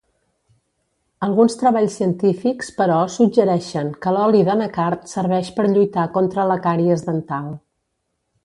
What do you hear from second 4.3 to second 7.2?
d'anacard serveix per lluitar contra la càries